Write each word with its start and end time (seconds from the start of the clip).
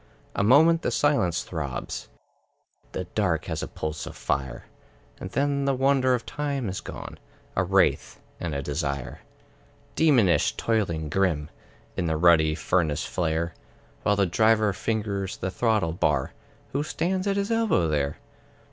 A 0.35 0.43
moment 0.43 0.81
the 0.81 0.89
silence 0.89 1.43
throbs, 1.43 2.09
The 2.93 3.03
dark 3.13 3.45
has 3.45 3.61
a 3.61 3.67
pulse 3.67 4.07
of 4.07 4.15
fire; 4.17 4.65
And 5.19 5.29
then 5.29 5.65
the 5.65 5.75
wonder 5.75 6.15
of 6.15 6.25
time 6.25 6.69
is 6.69 6.81
gone, 6.81 7.19
A 7.55 7.63
wraith 7.63 8.19
and 8.39 8.55
a 8.55 8.63
desire. 8.63 9.19
Demonish, 9.95 10.55
toiling, 10.57 11.07
grim, 11.09 11.51
In 11.95 12.07
the 12.07 12.17
ruddy 12.17 12.55
furnace 12.55 13.05
flare, 13.05 13.53
While 14.01 14.15
the 14.15 14.25
Driver 14.25 14.73
fingers 14.73 15.37
the 15.37 15.51
throttle 15.51 15.93
bar, 15.93 16.33
Who 16.71 16.81
stands 16.81 17.27
at 17.27 17.37
his 17.37 17.51
elbow 17.51 17.87
there? 17.87 18.17